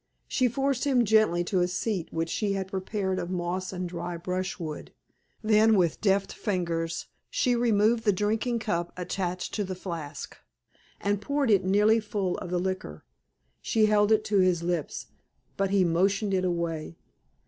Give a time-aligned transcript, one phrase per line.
[0.27, 4.17] She forced him gently to a seat which she had prepared of moss and dry
[4.17, 4.91] brushwood.
[5.43, 10.37] Then, with deft fingers, she removed the drinking cup attached to the flask,
[10.99, 13.03] and poured it nearly full of the liquor.
[13.61, 15.05] She held it to his lips,
[15.55, 16.97] but he motioned it away.